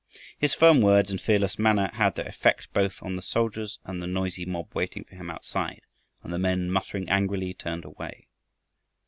His 0.39 0.55
firm 0.55 0.81
words 0.81 1.11
and 1.11 1.21
fearless 1.21 1.59
manner 1.59 1.91
had 1.93 2.15
their 2.15 2.25
effect 2.27 2.73
both 2.73 3.03
on 3.03 3.15
the 3.17 3.21
soldiers 3.21 3.77
and 3.85 4.01
the 4.01 4.07
noisy 4.07 4.45
mob 4.45 4.73
waiting 4.73 5.03
for 5.03 5.13
him 5.13 5.29
outside, 5.29 5.81
and 6.23 6.33
the 6.33 6.39
men, 6.39 6.71
muttering 6.71 7.07
angrily, 7.07 7.53
turned 7.53 7.85
away. 7.85 8.25